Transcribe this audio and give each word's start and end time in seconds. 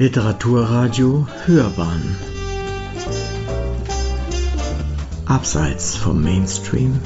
Literaturradio 0.00 1.26
Hörbahn. 1.44 2.16
Abseits 5.26 5.96
vom 5.96 6.22
Mainstream. 6.22 7.00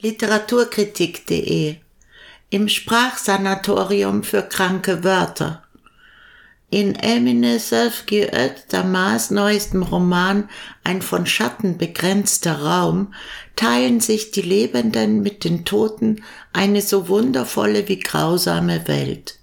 Literaturkritik.de 0.00 1.76
Im 2.50 2.68
Sprachsanatorium 2.68 4.24
für 4.24 4.42
kranke 4.42 5.04
Wörter 5.04 5.62
in 6.70 6.96
Emine 6.96 7.58
Sefgiöt 7.58 8.64
Damas 8.68 9.30
neuestem 9.30 9.82
Roman 9.82 10.48
Ein 10.84 11.00
von 11.00 11.24
Schatten 11.26 11.78
begrenzter 11.78 12.60
Raum 12.60 13.14
teilen 13.56 14.00
sich 14.00 14.32
die 14.32 14.42
Lebenden 14.42 15.22
mit 15.22 15.44
den 15.44 15.64
Toten 15.64 16.22
eine 16.52 16.82
so 16.82 17.08
wundervolle 17.08 17.88
wie 17.88 17.98
grausame 17.98 18.86
Welt. 18.86 19.38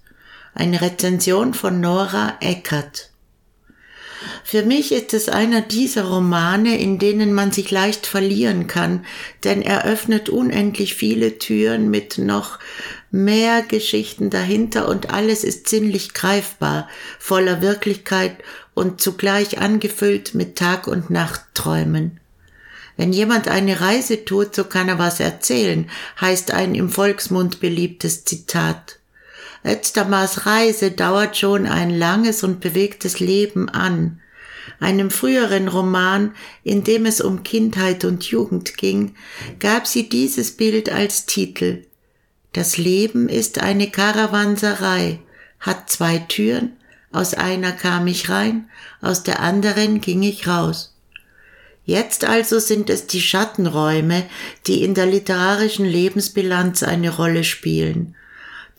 Eine 0.54 0.80
Rezension 0.80 1.52
von 1.52 1.80
Nora 1.80 2.36
Eckert. 2.40 3.10
Für 4.44 4.62
mich 4.62 4.92
ist 4.92 5.12
es 5.12 5.28
einer 5.28 5.60
dieser 5.60 6.04
Romane, 6.04 6.78
in 6.78 6.98
denen 6.98 7.32
man 7.32 7.52
sich 7.52 7.70
leicht 7.70 8.06
verlieren 8.06 8.66
kann, 8.66 9.04
denn 9.44 9.62
er 9.62 9.84
öffnet 9.84 10.28
unendlich 10.28 10.94
viele 10.94 11.38
Türen 11.38 11.90
mit 11.90 12.18
noch 12.18 12.58
mehr 13.10 13.62
Geschichten 13.62 14.30
dahinter 14.30 14.88
und 14.88 15.10
alles 15.10 15.44
ist 15.44 15.68
sinnlich 15.68 16.14
greifbar, 16.14 16.88
voller 17.18 17.62
Wirklichkeit 17.62 18.36
und 18.74 19.00
zugleich 19.00 19.58
angefüllt 19.58 20.34
mit 20.34 20.56
Tag- 20.56 20.86
und 20.86 21.10
Nachtträumen. 21.10 22.20
Wenn 22.96 23.12
jemand 23.12 23.48
eine 23.48 23.80
Reise 23.80 24.24
tut, 24.24 24.54
so 24.54 24.64
kann 24.64 24.88
er 24.88 24.98
was 24.98 25.20
erzählen, 25.20 25.90
heißt 26.20 26.52
ein 26.52 26.74
im 26.74 26.88
Volksmund 26.88 27.60
beliebtes 27.60 28.24
Zitat. 28.24 28.98
Özdamars 29.64 30.46
Reise 30.46 30.92
dauert 30.92 31.36
schon 31.36 31.66
ein 31.66 31.90
langes 31.90 32.44
und 32.44 32.60
bewegtes 32.60 33.20
Leben 33.20 33.68
an. 33.68 34.20
Einem 34.80 35.10
früheren 35.10 35.68
Roman, 35.68 36.34
in 36.62 36.84
dem 36.84 37.06
es 37.06 37.20
um 37.20 37.42
Kindheit 37.42 38.04
und 38.04 38.24
Jugend 38.24 38.76
ging, 38.76 39.14
gab 39.58 39.86
sie 39.86 40.08
dieses 40.08 40.52
Bild 40.52 40.90
als 40.90 41.26
Titel. 41.26 41.84
Das 42.56 42.78
Leben 42.78 43.28
ist 43.28 43.58
eine 43.58 43.90
Karawanserei, 43.90 45.18
hat 45.60 45.90
zwei 45.90 46.16
Türen, 46.16 46.72
aus 47.12 47.34
einer 47.34 47.70
kam 47.70 48.06
ich 48.06 48.30
rein, 48.30 48.70
aus 49.02 49.22
der 49.22 49.40
anderen 49.40 50.00
ging 50.00 50.22
ich 50.22 50.48
raus. 50.48 50.96
Jetzt 51.84 52.24
also 52.24 52.58
sind 52.58 52.88
es 52.88 53.06
die 53.06 53.20
Schattenräume, 53.20 54.24
die 54.66 54.82
in 54.82 54.94
der 54.94 55.04
literarischen 55.04 55.84
Lebensbilanz 55.84 56.82
eine 56.82 57.14
Rolle 57.14 57.44
spielen. 57.44 58.14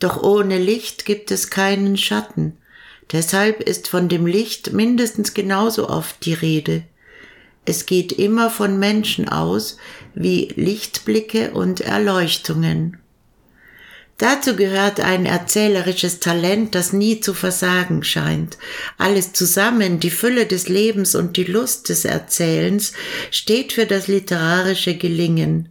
Doch 0.00 0.24
ohne 0.24 0.58
Licht 0.58 1.04
gibt 1.04 1.30
es 1.30 1.48
keinen 1.48 1.96
Schatten. 1.96 2.56
Deshalb 3.12 3.60
ist 3.60 3.86
von 3.86 4.08
dem 4.08 4.26
Licht 4.26 4.72
mindestens 4.72 5.34
genauso 5.34 5.88
oft 5.88 6.24
die 6.24 6.34
Rede. 6.34 6.82
Es 7.64 7.86
geht 7.86 8.10
immer 8.10 8.50
von 8.50 8.80
Menschen 8.80 9.28
aus, 9.28 9.76
wie 10.16 10.52
Lichtblicke 10.56 11.52
und 11.52 11.80
Erleuchtungen. 11.80 12.98
Dazu 14.18 14.56
gehört 14.56 14.98
ein 14.98 15.26
erzählerisches 15.26 16.18
Talent, 16.18 16.74
das 16.74 16.92
nie 16.92 17.20
zu 17.20 17.34
versagen 17.34 18.02
scheint. 18.02 18.58
Alles 18.98 19.32
zusammen, 19.32 20.00
die 20.00 20.10
Fülle 20.10 20.46
des 20.46 20.68
Lebens 20.68 21.14
und 21.14 21.36
die 21.36 21.44
Lust 21.44 21.88
des 21.88 22.04
Erzählens, 22.04 22.92
steht 23.30 23.72
für 23.72 23.86
das 23.86 24.08
literarische 24.08 24.96
Gelingen. 24.96 25.68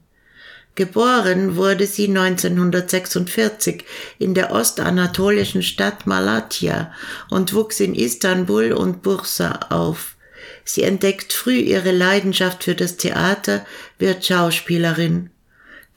Geboren 0.76 1.58
wurde 1.58 1.88
sie 1.88 2.08
1946 2.08 3.84
in 4.18 4.34
der 4.34 4.52
ostanatolischen 4.52 5.64
Stadt 5.64 6.08
Malatya 6.08 6.94
und 7.30 7.54
wuchs 7.54 7.82
in 7.82 7.96
Istanbul 7.96 8.72
und 8.72 9.02
Bursa 9.02 9.60
auf. 9.70 10.16
Sie 10.64 10.84
entdeckt 10.84 11.34
früh 11.34 11.58
ihre 11.58 11.92
Leidenschaft 11.92 12.64
für 12.64 12.76
das 12.76 12.96
Theater, 12.96 13.66
wird 13.98 14.26
Schauspielerin. 14.26 15.32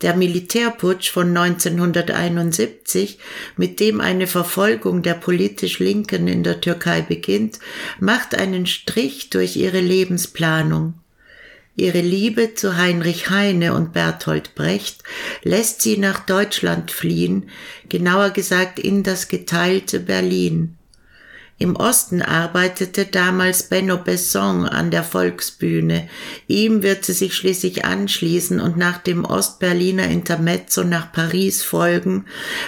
Der 0.02 0.16
Militärputsch 0.16 1.10
von 1.10 1.36
1971, 1.36 3.18
mit 3.56 3.80
dem 3.80 4.00
eine 4.00 4.26
Verfolgung 4.26 5.02
der 5.02 5.14
politisch 5.14 5.78
Linken 5.78 6.26
in 6.26 6.42
der 6.42 6.60
Türkei 6.60 7.02
beginnt, 7.02 7.58
macht 7.98 8.34
einen 8.34 8.66
Strich 8.66 9.28
durch 9.28 9.56
ihre 9.56 9.80
Lebensplanung. 9.80 10.94
Ihre 11.76 12.00
Liebe 12.00 12.54
zu 12.54 12.76
Heinrich 12.76 13.30
Heine 13.30 13.74
und 13.74 13.92
Bertolt 13.92 14.54
Brecht 14.54 15.02
lässt 15.42 15.82
sie 15.82 15.98
nach 15.98 16.20
Deutschland 16.20 16.90
fliehen, 16.90 17.48
genauer 17.88 18.30
gesagt 18.30 18.78
in 18.78 19.02
das 19.02 19.28
geteilte 19.28 20.00
Berlin. 20.00 20.76
Im 21.62 21.76
Osten 21.76 22.22
arbeitete 22.22 23.04
damals 23.04 23.64
Benno 23.64 23.98
Besson 23.98 24.64
an 24.64 24.90
der 24.90 25.04
Volksbühne. 25.04 26.08
Ihm 26.48 26.82
wird 26.82 27.04
sie 27.04 27.12
sich 27.12 27.34
schließlich 27.34 27.84
anschließen 27.84 28.60
und 28.60 28.78
nach 28.78 28.96
dem 28.96 29.26
Ostberliner 29.26 30.08
Intermezzo 30.08 30.84
nach 30.84 31.12
Paris 31.12 31.62
folgen, 31.62 32.24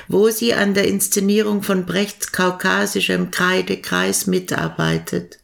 wo 0.08 0.28
sie 0.28 0.52
an 0.52 0.74
der 0.74 0.88
Inszenierung 0.88 1.62
von 1.62 1.86
Brechts 1.86 2.32
kaukasischem 2.32 3.30
Kreidekreis 3.30 4.26
mitarbeitet. 4.26 5.38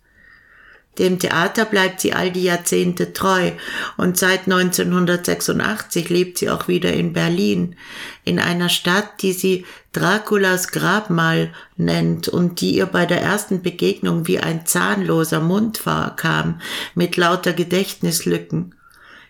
Dem 0.98 1.19
Theater 1.19 1.64
bleibt 1.64 2.00
sie 2.00 2.12
all 2.12 2.32
die 2.32 2.42
Jahrzehnte 2.42 3.12
treu 3.12 3.53
und 3.97 4.19
seit 4.19 4.47
1986 4.47 6.09
lebt 6.09 6.38
sie 6.38 6.50
auch 6.50 6.66
wieder 6.66 6.92
in 6.92 7.12
Berlin, 7.12 7.76
in 8.25 8.41
einer 8.41 8.69
Stadt, 8.69 9.22
die 9.22 9.32
sie 9.32 9.64
Draculas 9.92 10.69
Grabmal 10.69 11.53
nennt 11.76 12.28
und 12.28 12.60
die 12.60 12.76
ihr 12.76 12.87
bei 12.87 13.06
der 13.06 13.22
ersten 13.22 13.62
Begegnung 13.62 14.26
wie 14.26 14.41
ein 14.41 14.66
zahnloser 14.66 15.41
Mund 15.41 15.78
vorkam, 15.78 16.60
mit 16.94 17.16
lauter 17.16 17.53
Gedächtnislücken. 17.53 18.75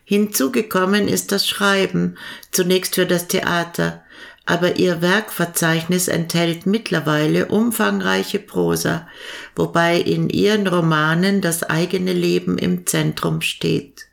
Hinzugekommen 0.04 1.06
ist 1.06 1.32
das 1.32 1.46
Schreiben, 1.46 2.16
zunächst 2.50 2.94
für 2.94 3.04
das 3.04 3.28
Theater, 3.28 4.02
aber 4.48 4.76
ihr 4.76 5.02
Werkverzeichnis 5.02 6.08
enthält 6.08 6.64
mittlerweile 6.64 7.48
umfangreiche 7.48 8.38
Prosa, 8.38 9.06
wobei 9.54 10.00
in 10.00 10.30
ihren 10.30 10.66
Romanen 10.66 11.42
das 11.42 11.64
eigene 11.64 12.14
Leben 12.14 12.56
im 12.56 12.86
Zentrum 12.86 13.42
steht. 13.42 14.06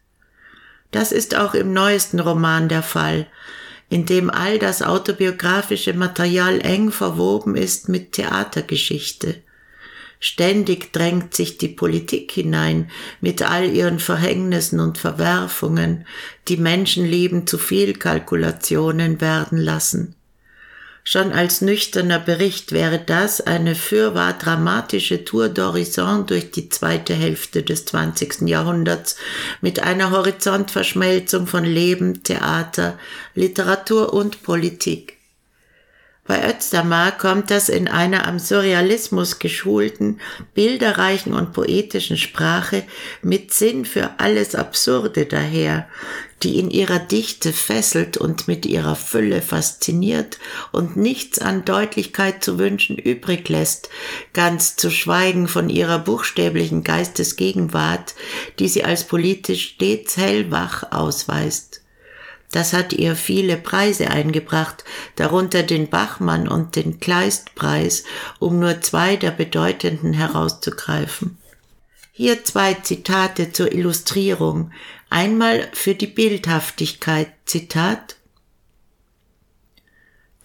Das 0.91 1.13
ist 1.13 1.35
auch 1.35 1.53
im 1.53 1.71
neuesten 1.71 2.19
Roman 2.19 2.67
der 2.67 2.83
Fall, 2.83 3.27
in 3.87 4.05
dem 4.05 4.29
all 4.29 4.59
das 4.59 4.81
autobiografische 4.81 5.93
Material 5.93 6.59
eng 6.59 6.91
verwoben 6.91 7.55
ist 7.55 7.87
mit 7.87 8.11
Theatergeschichte. 8.11 9.41
Ständig 10.19 10.91
drängt 10.91 11.33
sich 11.33 11.57
die 11.59 11.69
Politik 11.69 12.33
hinein 12.33 12.91
mit 13.21 13.41
all 13.41 13.69
ihren 13.73 13.99
Verhängnissen 13.99 14.81
und 14.81 14.97
Verwerfungen, 14.97 16.05
die 16.49 16.57
Menschenleben 16.57 17.47
zu 17.47 17.57
Fehlkalkulationen 17.57 19.21
werden 19.21 19.59
lassen. 19.59 20.13
Schon 21.07 21.33
als 21.33 21.61
nüchterner 21.61 22.17
Bericht 22.17 22.71
wäre 22.71 22.97
das 22.97 23.39
eine 23.39 23.75
fürwahr 23.75 24.33
dramatische 24.33 25.23
Tour 25.23 25.45
d'Horizon 25.45 26.25
durch 26.25 26.49
die 26.49 26.67
zweite 26.69 27.13
Hälfte 27.13 27.61
des 27.61 27.85
20. 27.85 28.49
Jahrhunderts 28.49 29.15
mit 29.61 29.81
einer 29.81 30.09
Horizontverschmelzung 30.09 31.45
von 31.45 31.63
Leben, 31.63 32.23
Theater, 32.23 32.97
Literatur 33.35 34.13
und 34.13 34.41
Politik. 34.41 35.14
Bei 36.27 36.49
Özdamar 36.49 37.11
kommt 37.11 37.51
das 37.51 37.69
in 37.69 37.87
einer 37.87 38.27
am 38.27 38.39
Surrealismus 38.39 39.37
geschulten, 39.37 40.19
bilderreichen 40.55 41.33
und 41.33 41.53
poetischen 41.53 42.17
Sprache 42.17 42.83
mit 43.21 43.53
Sinn 43.53 43.85
für 43.85 44.09
alles 44.17 44.55
Absurde 44.55 45.27
daher, 45.27 45.87
die 46.41 46.57
in 46.57 46.71
ihrer 46.71 46.97
Dichte 46.97 47.53
fesselt 47.53 48.17
und 48.17 48.47
mit 48.47 48.65
ihrer 48.65 48.95
Fülle 48.95 49.43
fasziniert 49.43 50.39
und 50.71 50.97
nichts 50.97 51.37
an 51.37 51.63
Deutlichkeit 51.63 52.43
zu 52.43 52.57
wünschen 52.57 52.97
übrig 52.97 53.47
lässt, 53.47 53.89
ganz 54.33 54.75
zu 54.75 54.89
schweigen 54.89 55.47
von 55.47 55.69
ihrer 55.69 55.99
buchstäblichen 55.99 56.83
Geistesgegenwart, 56.83 58.15
die 58.57 58.67
sie 58.67 58.83
als 58.83 59.03
politisch 59.03 59.75
stets 59.75 60.17
hellwach 60.17 60.91
ausweist. 60.91 61.84
Das 62.51 62.73
hat 62.73 62.93
ihr 62.93 63.15
viele 63.15 63.57
Preise 63.57 64.09
eingebracht, 64.09 64.83
darunter 65.15 65.63
den 65.63 65.89
Bachmann 65.89 66.47
und 66.47 66.75
den 66.75 66.99
Kleistpreis, 66.99 68.03
um 68.39 68.59
nur 68.59 68.81
zwei 68.81 69.15
der 69.15 69.31
bedeutenden 69.31 70.13
herauszugreifen. 70.13 71.37
Hier 72.11 72.45
zwei 72.45 72.75
Zitate 72.75 73.51
zur 73.51 73.73
Illustrierung. 73.73 74.71
Einmal 75.09 75.67
für 75.73 75.95
die 75.95 76.07
Bildhaftigkeit, 76.07 77.27
Zitat. 77.45 78.15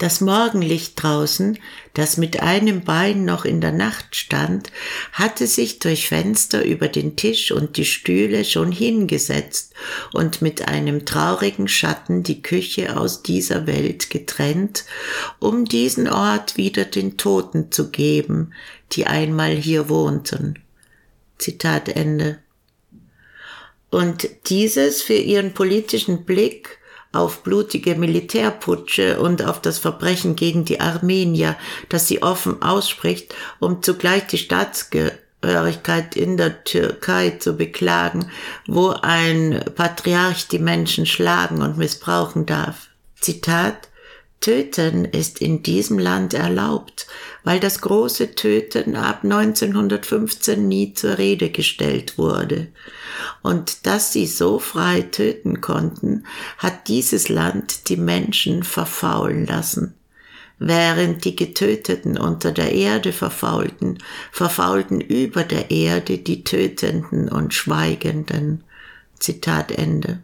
Das 0.01 0.19
Morgenlicht 0.19 0.93
draußen, 0.95 1.59
das 1.93 2.17
mit 2.17 2.41
einem 2.41 2.83
Bein 2.83 3.23
noch 3.23 3.45
in 3.45 3.61
der 3.61 3.71
Nacht 3.71 4.15
stand, 4.15 4.71
hatte 5.11 5.45
sich 5.45 5.77
durch 5.77 6.07
Fenster 6.07 6.65
über 6.65 6.87
den 6.87 7.15
Tisch 7.15 7.51
und 7.51 7.77
die 7.77 7.85
Stühle 7.85 8.43
schon 8.43 8.71
hingesetzt 8.71 9.75
und 10.11 10.41
mit 10.41 10.67
einem 10.67 11.05
traurigen 11.05 11.67
Schatten 11.67 12.23
die 12.23 12.41
Küche 12.41 12.97
aus 12.97 13.21
dieser 13.21 13.67
Welt 13.67 14.09
getrennt, 14.09 14.85
um 15.37 15.65
diesen 15.65 16.07
Ort 16.09 16.57
wieder 16.57 16.85
den 16.85 17.17
Toten 17.17 17.71
zu 17.71 17.91
geben, 17.91 18.55
die 18.93 19.05
einmal 19.05 19.51
hier 19.51 19.87
wohnten. 19.87 20.57
Zitat 21.37 21.89
Ende. 21.89 22.39
Und 23.91 24.27
dieses 24.49 25.03
für 25.03 25.13
ihren 25.13 25.53
politischen 25.53 26.25
Blick 26.25 26.80
auf 27.11 27.43
blutige 27.43 27.95
Militärputsche 27.95 29.19
und 29.19 29.43
auf 29.43 29.61
das 29.61 29.79
Verbrechen 29.79 30.35
gegen 30.35 30.65
die 30.65 30.79
Armenier, 30.79 31.55
das 31.89 32.07
sie 32.07 32.23
offen 32.23 32.61
ausspricht, 32.61 33.35
um 33.59 33.83
zugleich 33.83 34.27
die 34.27 34.37
Staatsgehörigkeit 34.37 36.15
in 36.15 36.37
der 36.37 36.63
Türkei 36.63 37.31
zu 37.31 37.53
beklagen, 37.57 38.31
wo 38.65 38.89
ein 38.89 39.63
Patriarch 39.75 40.47
die 40.47 40.59
Menschen 40.59 41.05
schlagen 41.05 41.61
und 41.61 41.77
missbrauchen 41.77 42.45
darf. 42.45 42.87
Zitat 43.19 43.90
Töten 44.41 45.05
ist 45.05 45.39
in 45.39 45.61
diesem 45.61 45.99
Land 45.99 46.33
erlaubt, 46.33 47.05
weil 47.43 47.59
das 47.59 47.79
große 47.79 48.33
Töten 48.33 48.95
ab 48.95 49.19
1915 49.23 50.67
nie 50.67 50.93
zur 50.93 51.19
Rede 51.19 51.51
gestellt 51.51 52.17
wurde. 52.17 52.67
Und 53.43 53.85
dass 53.85 54.11
sie 54.11 54.25
so 54.25 54.57
frei 54.57 55.01
töten 55.03 55.61
konnten, 55.61 56.25
hat 56.57 56.87
dieses 56.87 57.29
Land 57.29 57.87
die 57.87 57.97
Menschen 57.97 58.63
verfaulen 58.63 59.45
lassen. 59.45 59.93
Während 60.57 61.23
die 61.23 61.35
Getöteten 61.35 62.17
unter 62.17 62.51
der 62.51 62.71
Erde 62.71 63.13
verfaulten, 63.13 63.99
verfaulten 64.31 65.01
über 65.01 65.43
der 65.43 65.69
Erde 65.69 66.17
die 66.17 66.43
Tötenden 66.43 67.29
und 67.29 67.53
Schweigenden. 67.53 68.63
Zitat 69.19 69.71
Ende. 69.71 70.23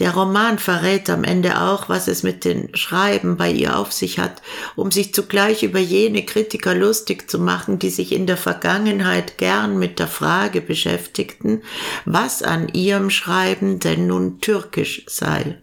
Der 0.00 0.14
Roman 0.14 0.58
verrät 0.58 1.10
am 1.10 1.24
Ende 1.24 1.60
auch, 1.60 1.90
was 1.90 2.08
es 2.08 2.22
mit 2.22 2.46
den 2.46 2.74
Schreiben 2.74 3.36
bei 3.36 3.50
ihr 3.50 3.78
auf 3.78 3.92
sich 3.92 4.18
hat, 4.18 4.40
um 4.74 4.90
sich 4.90 5.12
zugleich 5.12 5.62
über 5.62 5.78
jene 5.78 6.24
Kritiker 6.24 6.74
lustig 6.74 7.30
zu 7.30 7.38
machen, 7.38 7.78
die 7.78 7.90
sich 7.90 8.12
in 8.12 8.26
der 8.26 8.38
Vergangenheit 8.38 9.36
gern 9.36 9.78
mit 9.78 9.98
der 9.98 10.08
Frage 10.08 10.62
beschäftigten, 10.62 11.60
was 12.06 12.42
an 12.42 12.68
ihrem 12.72 13.10
Schreiben 13.10 13.78
denn 13.78 14.06
nun 14.06 14.40
türkisch 14.40 15.04
sei. 15.06 15.58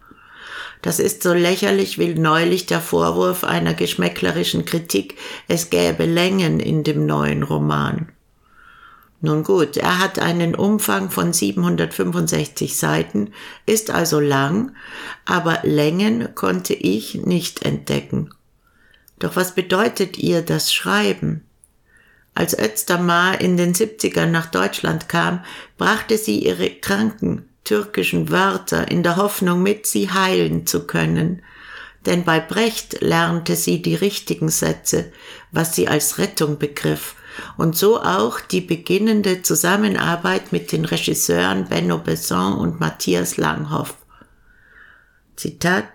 Das 0.83 0.99
ist 0.99 1.23
so 1.23 1.33
lächerlich 1.33 1.97
wie 1.97 2.13
neulich 2.13 2.67
der 2.67 2.79
Vorwurf 2.79 3.43
einer 3.43 3.73
geschmäcklerischen 3.73 4.65
Kritik, 4.65 5.15
es 5.47 5.71
gäbe 5.71 6.05
Längen 6.05 6.59
in 6.59 6.83
dem 6.83 7.07
neuen 7.07 7.41
Roman. 7.41 8.09
Nun 9.19 9.43
gut, 9.43 9.77
er 9.77 9.99
hat 9.99 10.19
einen 10.19 10.53
Umfang 10.53 11.09
von 11.09 11.33
765 11.33 12.77
Seiten, 12.77 13.33
ist 13.65 13.89
also 13.89 14.19
lang, 14.19 14.75
aber 15.25 15.59
Längen 15.63 16.35
konnte 16.35 16.75
ich 16.75 17.15
nicht 17.15 17.63
entdecken. 17.65 18.29
Doch 19.17 19.35
was 19.35 19.55
bedeutet 19.55 20.17
ihr 20.17 20.43
das 20.43 20.71
Schreiben? 20.71 21.43
Als 22.35 22.57
Özdamar 22.57 23.41
in 23.41 23.57
den 23.57 23.73
70ern 23.73 24.27
nach 24.27 24.45
Deutschland 24.45 25.09
kam, 25.09 25.43
brachte 25.79 26.19
sie 26.19 26.37
ihre 26.37 26.69
kranken 26.69 27.49
türkischen 27.63 28.29
Wörter 28.29 28.89
in 28.91 29.01
der 29.01 29.17
Hoffnung 29.17 29.63
mit, 29.63 29.87
sie 29.87 30.11
heilen 30.11 30.67
zu 30.67 30.85
können. 30.85 31.41
Denn 32.05 32.23
bei 32.23 32.39
Brecht 32.39 33.01
lernte 33.01 33.55
sie 33.55 33.81
die 33.81 33.95
richtigen 33.95 34.49
Sätze, 34.49 35.11
was 35.51 35.75
sie 35.75 35.87
als 35.87 36.19
Rettung 36.19 36.59
begriff, 36.59 37.15
und 37.57 37.75
so 37.75 38.01
auch 38.01 38.39
die 38.39 38.61
beginnende 38.61 39.41
Zusammenarbeit 39.41 40.51
mit 40.51 40.71
den 40.71 40.85
Regisseuren 40.85 41.65
Benno 41.65 41.97
Besson 41.97 42.53
und 42.53 42.79
Matthias 42.79 43.37
Langhoff. 43.37 43.95
Zitat 45.35 45.85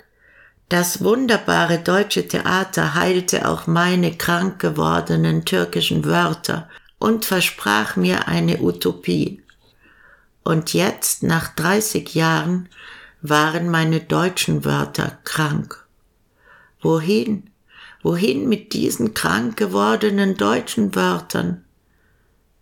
Das 0.69 1.03
wunderbare 1.03 1.79
deutsche 1.79 2.27
Theater 2.27 2.95
heilte 2.95 3.49
auch 3.49 3.67
meine 3.67 4.17
krank 4.17 4.61
gewordenen 4.61 5.45
türkischen 5.45 6.05
Wörter 6.05 6.69
und 6.99 7.25
versprach 7.25 7.97
mir 7.97 8.29
eine 8.29 8.61
Utopie. 8.61 9.43
Und 10.45 10.73
jetzt, 10.73 11.23
nach 11.23 11.55
30 11.55 12.15
Jahren, 12.15 12.69
waren 13.21 13.69
meine 13.69 14.01
deutschen 14.01 14.65
Wörter 14.65 15.19
krank. 15.25 15.87
Wohin? 16.81 17.52
Wohin 18.03 18.49
mit 18.49 18.73
diesen 18.73 19.15
krank 19.15 19.57
gewordenen 19.57 20.37
deutschen 20.37 20.95
Wörtern? 20.95 21.65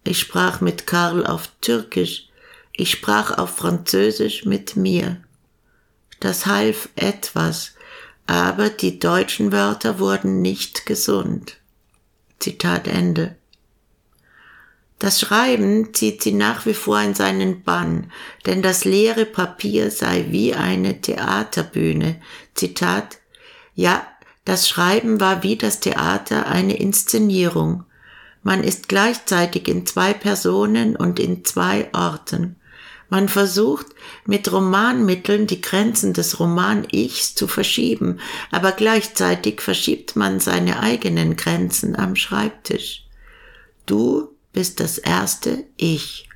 Ich 0.04 0.20
sprach 0.20 0.60
mit 0.60 0.86
Karl 0.86 1.26
auf 1.26 1.48
Türkisch, 1.60 2.28
ich 2.72 2.90
sprach 2.90 3.36
auf 3.36 3.56
Französisch 3.56 4.44
mit 4.44 4.76
mir. 4.76 5.18
Das 6.20 6.46
half 6.46 6.88
etwas, 6.94 7.74
aber 8.26 8.68
die 8.68 8.98
deutschen 8.98 9.52
Wörter 9.52 9.98
wurden 9.98 10.42
nicht 10.42 10.86
gesund. 10.86 11.56
Zitat 12.38 12.86
Ende. 12.86 13.36
Das 14.98 15.18
Schreiben 15.18 15.94
zieht 15.94 16.22
sie 16.22 16.32
nach 16.32 16.66
wie 16.66 16.74
vor 16.74 17.00
in 17.00 17.14
seinen 17.14 17.62
Bann, 17.62 18.12
denn 18.44 18.60
das 18.60 18.84
leere 18.84 19.24
Papier 19.24 19.90
sei 19.90 20.26
wie 20.28 20.54
eine 20.54 21.00
Theaterbühne. 21.00 22.20
Zitat, 22.54 23.18
ja, 23.74 24.06
das 24.44 24.68
Schreiben 24.68 25.20
war 25.20 25.42
wie 25.42 25.56
das 25.56 25.80
Theater 25.80 26.46
eine 26.46 26.76
Inszenierung. 26.76 27.84
Man 28.42 28.64
ist 28.64 28.88
gleichzeitig 28.88 29.68
in 29.68 29.84
zwei 29.86 30.14
Personen 30.14 30.96
und 30.96 31.20
in 31.20 31.44
zwei 31.44 31.88
Orten. 31.92 32.56
Man 33.10 33.28
versucht 33.28 33.86
mit 34.24 34.50
Romanmitteln 34.50 35.48
die 35.48 35.60
Grenzen 35.60 36.12
des 36.12 36.38
Roman-Ichs 36.38 37.34
zu 37.34 37.48
verschieben, 37.48 38.20
aber 38.52 38.70
gleichzeitig 38.70 39.60
verschiebt 39.60 40.14
man 40.14 40.38
seine 40.38 40.80
eigenen 40.80 41.36
Grenzen 41.36 41.96
am 41.96 42.14
Schreibtisch. 42.14 43.06
Du 43.84 44.36
bist 44.52 44.78
das 44.78 44.96
erste 44.96 45.64
Ich 45.76 46.28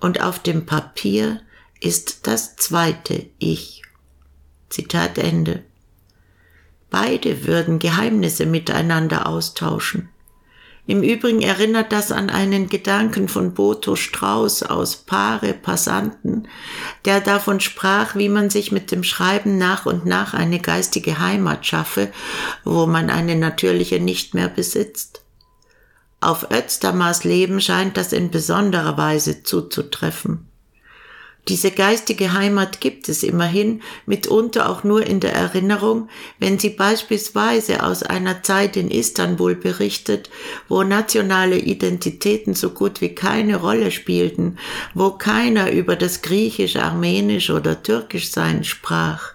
und 0.00 0.22
auf 0.22 0.38
dem 0.38 0.66
Papier 0.66 1.40
ist 1.80 2.26
das 2.26 2.56
zweite 2.56 3.26
Ich. 3.38 3.82
Zitat 4.70 5.18
Ende. 5.18 5.64
Beide 6.94 7.44
würden 7.44 7.80
Geheimnisse 7.80 8.46
miteinander 8.46 9.26
austauschen. 9.26 10.10
Im 10.86 11.02
Übrigen 11.02 11.42
erinnert 11.42 11.90
das 11.90 12.12
an 12.12 12.30
einen 12.30 12.68
Gedanken 12.68 13.26
von 13.26 13.52
Boto 13.52 13.96
Strauß 13.96 14.62
aus 14.62 14.94
Paare 14.98 15.54
Passanten, 15.54 16.46
der 17.04 17.20
davon 17.20 17.58
sprach, 17.58 18.14
wie 18.14 18.28
man 18.28 18.48
sich 18.48 18.70
mit 18.70 18.92
dem 18.92 19.02
Schreiben 19.02 19.58
nach 19.58 19.86
und 19.86 20.06
nach 20.06 20.34
eine 20.34 20.60
geistige 20.60 21.18
Heimat 21.18 21.66
schaffe, 21.66 22.12
wo 22.62 22.86
man 22.86 23.10
eine 23.10 23.34
natürliche 23.34 23.98
nicht 23.98 24.34
mehr 24.34 24.48
besitzt. 24.48 25.22
Auf 26.20 26.48
Özdamars 26.52 27.24
Leben 27.24 27.60
scheint 27.60 27.96
das 27.96 28.12
in 28.12 28.30
besonderer 28.30 28.96
Weise 28.96 29.42
zuzutreffen. 29.42 30.46
Diese 31.48 31.70
geistige 31.70 32.32
Heimat 32.32 32.80
gibt 32.80 33.06
es 33.10 33.22
immerhin, 33.22 33.82
mitunter 34.06 34.70
auch 34.70 34.82
nur 34.82 35.06
in 35.06 35.20
der 35.20 35.34
Erinnerung, 35.34 36.08
wenn 36.38 36.58
sie 36.58 36.70
beispielsweise 36.70 37.82
aus 37.82 38.02
einer 38.02 38.42
Zeit 38.42 38.78
in 38.78 38.90
Istanbul 38.90 39.54
berichtet, 39.54 40.30
wo 40.68 40.82
nationale 40.84 41.58
Identitäten 41.58 42.54
so 42.54 42.70
gut 42.70 43.02
wie 43.02 43.14
keine 43.14 43.56
Rolle 43.56 43.90
spielten, 43.90 44.56
wo 44.94 45.10
keiner 45.10 45.70
über 45.70 45.96
das 45.96 46.22
Griechisch, 46.22 46.76
Armenisch 46.76 47.50
oder 47.50 47.82
Türkisch 47.82 48.30
sein 48.30 48.64
sprach. 48.64 49.34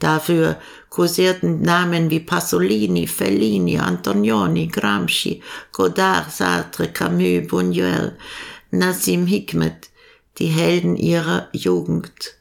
Dafür 0.00 0.58
kursierten 0.90 1.62
Namen 1.62 2.10
wie 2.10 2.20
Pasolini, 2.20 3.06
Fellini, 3.06 3.78
Antonioni, 3.78 4.66
Gramsci, 4.66 5.42
Godard, 5.72 6.30
Sartre, 6.30 6.88
Camus, 6.88 7.48
Buñuel, 7.48 8.16
Nassim 8.70 9.26
Hikmet, 9.26 9.87
die 10.38 10.46
Helden 10.46 10.96
ihrer 10.96 11.48
Jugend. 11.52 12.36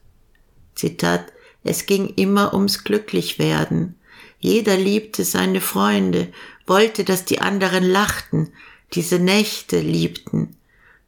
Zitat, 0.75 1.33
es 1.63 1.85
ging 1.85 2.13
immer 2.15 2.53
ums 2.53 2.83
Glücklichwerden. 2.83 3.95
Jeder 4.39 4.77
liebte 4.77 5.23
seine 5.23 5.61
Freunde, 5.61 6.31
wollte, 6.65 7.03
dass 7.03 7.25
die 7.25 7.41
anderen 7.41 7.83
lachten, 7.83 8.53
diese 8.93 9.19
Nächte 9.19 9.79
liebten, 9.79 10.55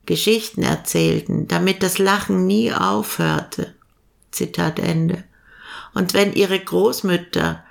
Geschichten 0.06 0.64
erzählten, 0.64 1.48
damit 1.48 1.84
das 1.84 1.98
Lachen 2.00 2.48
nie 2.48 2.74
aufhörte. 2.74 3.76
Zitat 4.32 4.80
Ende. 4.80 5.24
Und 5.94 6.14
wenn 6.14 6.34
ihre 6.34 6.60
Großmütter 6.60 7.64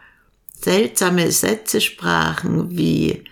seltsame 0.53 1.31
Sätze 1.31 1.81
sprachen 1.81 2.77
wie 2.77 3.25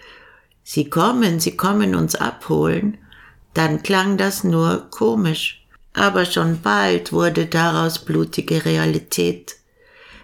Sie 0.63 0.91
kommen, 0.91 1.39
Sie 1.39 1.57
kommen 1.57 1.95
uns 1.95 2.17
abholen, 2.17 2.99
dann 3.55 3.83
klang 3.83 4.17
das 4.17 4.43
nur 4.43 4.89
komisch 4.91 5.66
aber 5.97 6.27
schon 6.27 6.61
bald 6.61 7.13
wurde 7.13 7.47
daraus 7.47 7.99
blutige 7.99 8.65
Realität. 8.65 9.57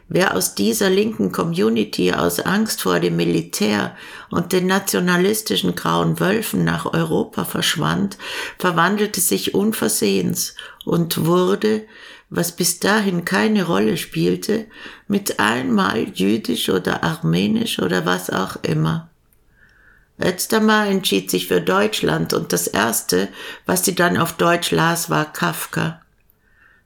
Wer 0.09 0.37
aus 0.37 0.55
dieser 0.55 0.91
linken 0.91 1.33
Community 1.33 2.12
aus 2.12 2.38
Angst 2.38 2.83
vor 2.83 3.00
dem 3.00 3.17
Militär 3.17 3.97
und 4.31 4.52
den 4.52 4.67
nationalistischen 4.67 5.75
grauen 5.75 6.21
Wölfen 6.21 6.64
nach 6.64 6.85
Europa 6.85 7.47
verschwand, 7.47 8.19
verwandelte 8.59 9.23
sich 9.23 9.55
unversehens 9.55 10.55
und 10.85 11.25
wurde, 11.25 11.85
was 12.29 12.52
bis 12.52 12.79
dahin 12.79 13.25
keine 13.25 13.64
Rolle 13.64 13.97
spielte, 13.97 14.67
mit 15.09 15.41
einmal 15.41 16.09
jüdisch 16.11 16.69
oder 16.69 17.02
armenisch 17.02 17.79
oder 17.79 18.05
was 18.05 18.29
auch 18.29 18.57
immer. 18.62 19.12
Özdamar 20.25 20.87
entschied 20.87 21.31
sich 21.31 21.49
für 21.49 21.61
Deutschland 21.61 22.33
und 22.33 22.52
das 22.52 22.67
erste, 22.67 23.29
was 23.67 23.85
sie 23.85 23.95
dann 23.95 24.17
auf 24.17 24.35
Deutsch 24.35 24.71
las, 24.71 25.11
war 25.11 25.33
Kafka. 25.33 26.00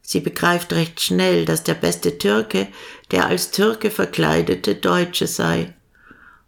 Sie 0.03 0.21
begreift 0.21 0.73
recht 0.73 1.01
schnell, 1.01 1.45
dass 1.45 1.65
der 1.65 1.75
beste 1.75 2.17
Türke, 2.19 2.69
der 3.11 3.27
als 3.27 3.51
Türke 3.51 3.91
verkleidete 3.91 4.77
Deutsche 4.77 5.27
sei. 5.27 5.75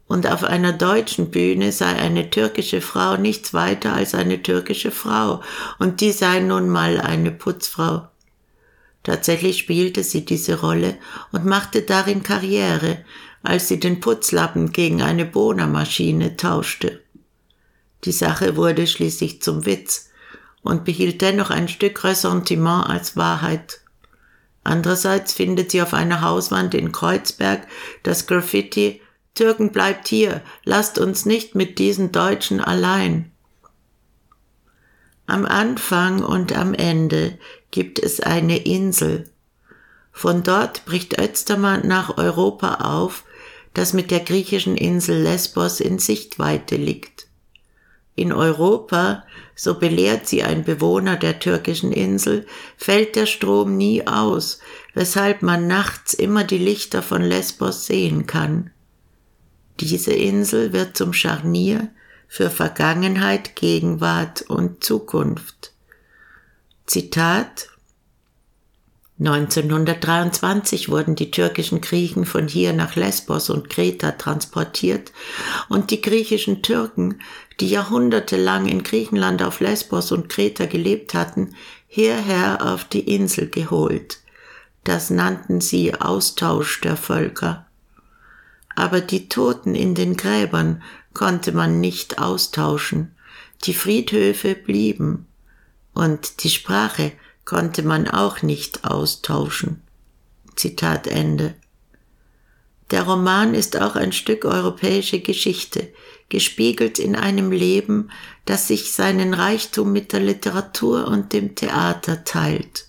Und 0.07 0.27
auf 0.27 0.45
einer 0.45 0.73
deutschen 0.73 1.31
Bühne 1.31 1.73
sei 1.73 1.95
eine 1.97 2.31
türkische 2.31 2.81
Frau 2.81 3.17
nichts 3.17 3.53
weiter 3.53 3.95
als 3.95 4.15
eine 4.15 4.43
türkische 4.43 4.91
Frau, 4.91 5.43
und 5.79 6.01
die 6.01 6.13
sei 6.13 6.41
nun 6.41 6.69
mal 6.69 7.01
eine 7.01 7.33
Putzfrau. 7.33 8.09
Tatsächlich 9.03 9.59
spielte 9.59 10.05
sie 10.05 10.25
diese 10.25 10.61
Rolle 10.61 10.97
und 11.33 11.45
machte 11.45 11.83
darin 11.83 12.23
Karriere, 12.23 13.05
als 13.43 13.69
sie 13.69 13.81
den 13.81 14.01
Putzlappen 14.01 14.73
gegen 14.73 15.03
eine 15.03 15.25
Bohnermaschine 15.25 16.37
tauschte. 16.37 17.01
Die 18.05 18.13
Sache 18.13 18.57
wurde 18.57 18.87
schließlich 18.87 19.43
zum 19.43 19.67
Witz, 19.67 20.09
und 20.63 20.85
behielt 20.85 21.21
dennoch 21.23 21.51
ein 21.51 21.69
Stück 21.69 22.05
Ressentiment 22.05 22.89
als 22.89 23.17
Wahrheit. 23.17 23.81
Andererseits 24.65 25.33
findet 25.33 25.71
sie 25.71 25.81
auf 25.81 25.95
einer 25.95 26.21
Hauswand 26.21 26.75
in 26.75 26.93
Kreuzberg 26.93 27.67
das 28.03 28.27
Graffiti 28.27 29.01
Türken 29.35 29.71
bleibt 29.71 30.09
hier, 30.09 30.43
lasst 30.65 30.99
uns 30.99 31.25
nicht 31.25 31.55
mit 31.55 31.79
diesen 31.79 32.11
Deutschen 32.11 32.61
allein. 32.61 33.31
Am 35.27 35.47
Anfang 35.47 36.25
und 36.25 36.57
am 36.57 36.75
Ende 36.75 37.39
gibt 37.71 38.01
es 38.01 38.19
eine 38.19 38.59
Insel. 38.59 39.31
Von 40.11 40.43
dort 40.43 40.85
bricht 40.87 41.21
Östermann 41.21 41.87
nach 41.87 42.19
Europa 42.19 42.75
auf, 42.77 43.23
das 43.79 43.93
mit 43.93 44.11
der 44.11 44.21
griechischen 44.21 44.77
Insel 44.77 45.23
Lesbos 45.23 45.81
in 45.81 45.99
Sichtweite 45.99 46.77
liegt. 46.77 47.29
In 48.17 48.33
Europa 48.33 49.25
so 49.55 49.75
belehrt 49.77 50.29
sie 50.29 50.45
ein 50.45 50.63
Bewohner 50.63 51.17
der 51.17 51.41
türkischen 51.41 51.91
Insel, 51.91 52.47
fällt 52.77 53.17
der 53.17 53.27
Strom 53.27 53.77
nie 53.77 54.07
aus, 54.07 54.61
weshalb 54.95 55.43
man 55.43 55.67
nachts 55.67 56.15
immer 56.15 56.45
die 56.45 56.59
Lichter 56.59 57.03
von 57.03 57.23
Lesbos 57.23 57.87
sehen 57.87 58.27
kann. 58.27 58.71
Diese 59.81 60.13
Insel 60.13 60.73
wird 60.73 60.97
zum 60.97 61.13
Scharnier 61.13 61.89
für 62.29 62.51
Vergangenheit, 62.51 63.57
Gegenwart 63.57 64.43
und 64.43 64.85
Zukunft. 64.85 65.73
Zitat 66.87 67.69
1923 69.21 70.91
wurden 70.91 71.17
die 71.17 71.33
türkischen 71.33 71.81
Griechen 71.81 72.25
von 72.25 72.47
hier 72.47 72.73
nach 72.73 72.95
Lesbos 72.95 73.51
und 73.51 73.69
Kreta 73.69 74.13
transportiert 74.13 75.13
und 75.69 75.91
die 75.91 76.01
griechischen 76.01 76.63
Türken, 76.63 77.21
die 77.59 77.69
jahrhundertelang 77.69 78.67
in 78.67 78.85
Griechenland 78.85 79.43
auf 79.43 79.59
Lesbos 79.59 80.13
und 80.13 80.29
Kreta 80.29 80.67
gelebt 80.67 81.15
hatten, 81.15 81.57
hierher 81.89 82.65
auf 82.65 82.85
die 82.85 83.13
Insel 83.13 83.49
geholt. 83.49 84.21
Das 84.85 85.11
nannten 85.11 85.61
sie 85.61 85.95
Austausch 86.01 86.81
der 86.81 86.97
Völker. 86.97 87.67
Aber 88.77 89.01
die 89.01 89.29
Toten 89.29 89.75
in 89.75 89.97
den 89.97 90.17
Gräbern 90.17 90.83
konnte 91.13 91.51
man 91.51 91.81
nicht 91.81 92.21
austauschen. 92.21 93.17
Die 93.65 93.75
Friedhöfe 93.75 94.55
blieben 94.55 95.27
und 95.93 96.45
die 96.45 96.51
Sprache 96.51 97.11
konnte 97.49 97.83
man 97.83 98.07
auch 98.07 98.43
nicht 98.43 98.85
austauschen. 98.85 99.83
Zitat 100.55 101.07
Ende. 101.07 101.55
Der 102.91 103.05
Roman 103.05 103.55
ist 103.55 103.81
auch 103.81 103.97
ein 103.97 104.13
Stück 104.13 104.45
europäische 104.45 105.21
Geschichte, 105.21 105.89
gespiegelt 106.29 106.99
in 106.99 107.17
einem 107.17 107.51
Leben, 107.51 108.11
das 108.45 108.69
sich 108.69 108.93
seinen 108.93 109.33
Reichtum 109.33 109.95
mit 109.95 110.13
der 110.13 110.21
Literatur 110.21 111.09
und 111.09 111.33
dem 111.33 111.55
Theater 111.55 112.23
teilt. 112.23 112.87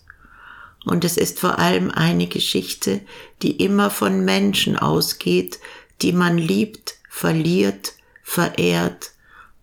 Und 0.84 1.06
es 1.06 1.16
ist 1.16 1.40
vor 1.40 1.58
allem 1.58 1.90
eine 1.90 2.28
Geschichte, 2.28 3.00
die 3.42 3.64
immer 3.64 3.90
von 3.90 4.26
Menschen 4.26 4.78
ausgeht, 4.78 5.60
die 6.02 6.12
man 6.12 6.38
liebt, 6.38 6.96
verliert, 7.08 7.94
verehrt 8.24 9.12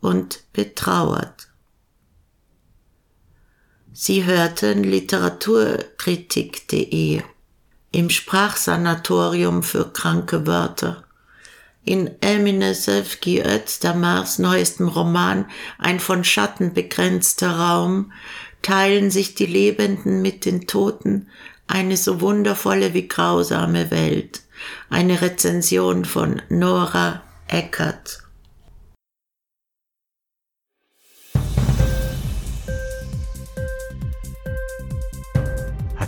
und 0.01 0.43
betrauert. 0.55 1.46
Sie 3.99 4.27
hörten 4.27 4.85
Literaturkritik.de 4.85 7.23
im 7.93 8.11
Sprachsanatorium 8.11 9.63
für 9.63 9.91
kranke 9.91 10.47
Wörter. 10.47 11.05
In 11.83 12.11
Emine 12.21 12.75
Sevgi 12.75 13.41
Özdamars 13.41 14.39
neuestem 14.39 14.89
Roman 14.89 15.47
Ein 15.79 15.99
von 15.99 16.25
Schatten 16.25 16.75
begrenzter 16.75 17.53
Raum 17.53 18.13
teilen 18.61 19.11
sich 19.11 19.35
die 19.35 19.47
Lebenden 19.47 20.21
mit 20.21 20.45
den 20.45 20.67
Toten 20.67 21.31
eine 21.67 21.97
so 21.97 22.21
wundervolle 22.21 22.93
wie 22.93 23.09
grausame 23.09 23.91
Welt. 23.91 24.43
Eine 24.91 25.23
Rezension 25.23 26.05
von 26.05 26.43
Nora 26.51 27.23
Eckert. 27.49 28.26